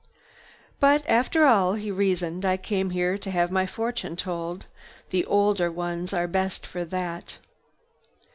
"But 0.79 1.07
after 1.07 1.45
all," 1.45 1.73
he 1.75 1.91
reasoned, 1.91 2.43
"I 2.43 2.57
came 2.57 2.89
to 3.19 3.29
have 3.29 3.51
my 3.51 3.67
fortune 3.67 4.15
told. 4.15 4.65
The 5.11 5.23
older 5.27 5.71
ones 5.71 6.11
are 6.11 6.27
best 6.27 6.65
for 6.65 6.83
that." 6.85 7.37